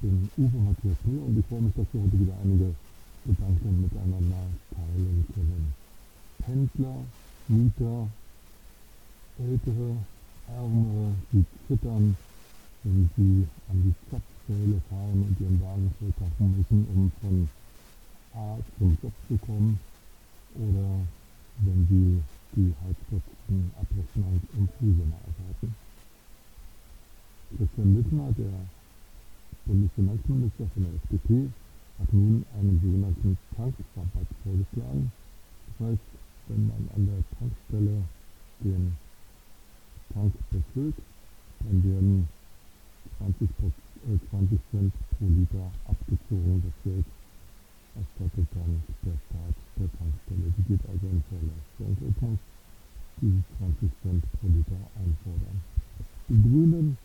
[0.00, 2.72] Uwe Matthias hier und ich freue mich, dass wir heute wieder einige
[3.26, 5.74] Gedanken miteinander teilen können.
[6.38, 7.02] Pendler,
[7.48, 8.06] Mieter,
[9.40, 9.96] Ältere,
[10.46, 12.16] Ärmere, die zittern,
[12.84, 17.48] wenn sie an die Zapfsäule fahren und ihren Wagen volltanken müssen, um von
[18.34, 19.80] A zum Job zu kommen
[20.54, 21.02] oder
[21.58, 22.22] wenn sie
[22.54, 25.74] die Heizkostenabrechnung im Frühsommer erwarten.
[27.56, 28.77] Christian Lindner, der
[29.68, 31.52] Bundesfinanzminister von der FDP,
[32.00, 35.12] hat nun einen sogenannten Tankrabatt vorgeschlagen.
[35.68, 36.08] Das heißt,
[36.48, 38.00] wenn man an der Tankstelle
[38.64, 38.96] den
[40.14, 40.96] Tank befüllt,
[41.60, 42.28] dann werden
[43.18, 43.48] 20,
[44.30, 46.62] 20 Cent pro Liter abgezogen.
[46.64, 47.04] Das Geld
[47.92, 48.72] erstattet dann
[49.04, 50.48] der Staat der Tankstelle.
[50.56, 51.22] Die geht also in.
[51.78, 52.38] Der Untertank
[53.20, 55.58] diese 20 Cent pro Liter einfordern.
[56.28, 56.96] Die Grünen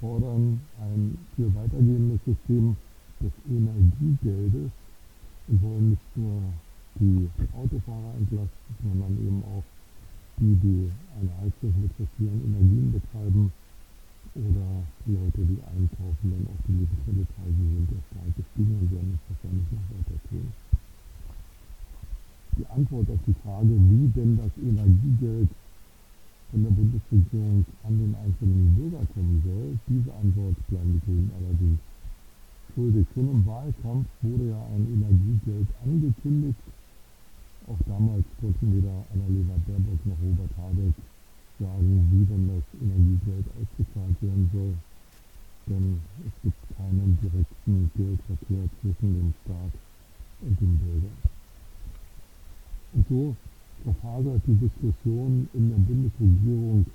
[0.00, 2.76] fordern ein viel weitergehendes System
[3.20, 4.70] des Energiegeldes
[5.48, 6.40] und wollen nicht nur
[6.98, 9.64] die Autofahrer entlasten, sondern eben auch
[10.38, 10.90] die, die
[11.20, 13.52] eine Heizung mit fossilen Energien betreiben
[14.34, 14.66] oder
[15.04, 19.22] die Leute, die einkaufen, denn auch die Lebensmittelpreise sind ja stark gestiegen und werden es
[19.28, 20.46] wahrscheinlich noch weiter tun.
[22.58, 25.48] Die Antwort auf die Frage, wie denn das Energiegeld
[26.50, 31.78] von der Bundesregierung an den einzelnen Bürger kommen soll, diese Antwort bleiben die Grünen allerdings
[32.74, 33.06] schuldig.
[33.14, 36.58] Schon im Wahlkampf wurde ja ein Energiegeld angekündigt.
[37.66, 40.94] Auch damals konnten weder Annalena Baerbock noch Robert Habeck
[41.60, 44.74] sagen, wie denn das Energiegeld ausgezahlt werden soll.
[45.68, 49.74] Denn es gibt keinen direkten Geldverkehr zwischen dem Staat
[50.40, 51.18] und den Bürgern.
[52.92, 53.36] Und so
[53.82, 56.86] verfasert die Diskussion in der Bundesregierung,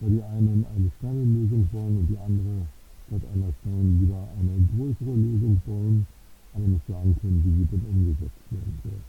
[0.00, 2.66] weil die einen eine schnelle Lösung wollen und die andere
[3.06, 6.06] statt einer schnellen lieber eine größere Lösung wollen,
[6.54, 9.02] aber nicht sagen können, wie sie denn umgesetzt werden soll.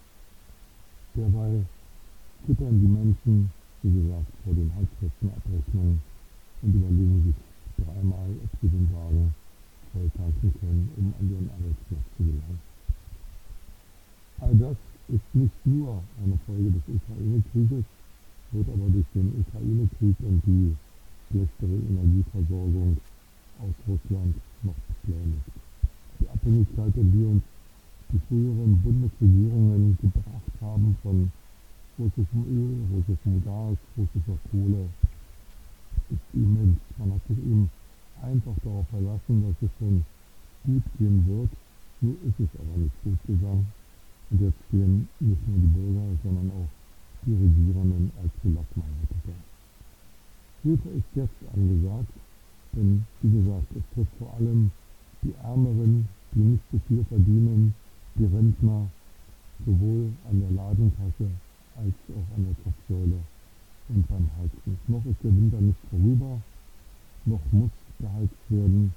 [1.16, 1.66] Derweil
[2.46, 3.52] zittern die Menschen,
[3.84, 6.02] wie gesagt, vor den Heizkostenabrechnungen
[6.62, 9.34] und überlegen sich dreimal, ob sie den Wagen
[9.92, 12.62] voll tanken können, um an ihren Arbeitsplatz zu gelangen.
[14.40, 14.78] All das
[15.10, 17.86] ist nicht nur eine Folge des Ukraine-Krieges,
[18.52, 20.76] wird aber durch den Ukraine-Krieg und die
[21.30, 22.98] schlechtere Energieversorgung
[23.60, 25.50] aus Russland noch beschleunigt.
[26.20, 27.44] Die Abhängigkeit, in die uns
[28.12, 31.32] die früheren Bundesregierungen gebracht haben von
[32.00, 34.90] russischem Öl, russischem Gas, russischer Kohle,
[36.10, 36.80] ist immens.
[36.98, 37.70] Man hat sich eben
[38.22, 40.06] einfach darauf verlassen, dass es schon
[40.66, 41.50] gut gehen wird.
[42.02, 43.68] Nur ist es aber nicht gut gegangen.
[44.32, 46.70] Und jetzt stehen nicht nur die Bürger, sondern auch
[47.26, 49.32] die Regierenden als da.
[50.64, 52.14] Hilfe ist jetzt angesagt,
[52.74, 54.72] denn wie gesagt, es trifft vor allem
[55.24, 57.74] die Ärmeren, die nicht so viel verdienen,
[58.16, 58.88] die Rentner,
[59.66, 61.30] sowohl an der Ladenkasse
[61.76, 63.20] als auch an der Zapfsäule
[63.90, 64.78] und beim Heizen.
[64.88, 66.42] Noch ist der Winter nicht vorüber,
[67.26, 68.94] noch muss geheizt werden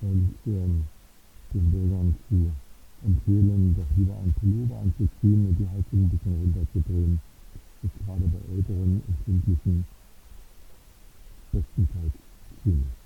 [0.00, 0.84] und ähm,
[1.54, 2.67] den Bürgern zu
[3.04, 7.20] empfehlen, doch lieber einen Pullover anzuziehen und die Heizung ein bisschen runterzudrehen.
[7.82, 9.84] Ist gerade bei älteren Empfindlichen
[11.52, 12.12] bestenfalls
[12.62, 12.98] ziemlich.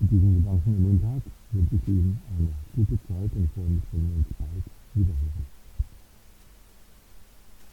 [0.00, 3.82] Mit diesen Gedanken in den Tag wünsche ich Ihnen eine gute Zeit und freue mich,
[3.92, 5.61] wenn wir uns bald wiederhören.